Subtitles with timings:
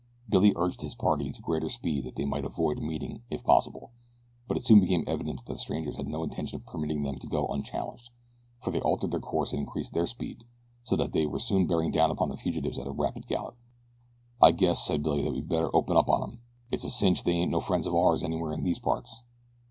[0.27, 3.91] Billy urged his party to greater speed that they might avoid a meeting if possible;
[4.47, 7.27] but it soon became evident that the strangers had no intention of permitting them to
[7.27, 8.09] go unchallenged,
[8.59, 10.43] for they altered their course and increased their speed
[10.83, 13.55] so that they were soon bearing down upon the fugitives at a rapid gallop.
[14.41, 16.39] "I guess," said Billy, "that we'd better open up on 'em.
[16.71, 19.21] It's a cinch they ain't no friends of ours anywhere in these parts."